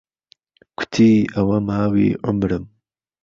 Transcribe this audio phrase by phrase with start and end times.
[0.77, 2.63] کوتی ئهوه ماوی عومرم